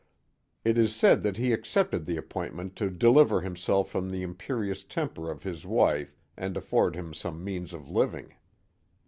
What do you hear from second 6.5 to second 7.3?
afford him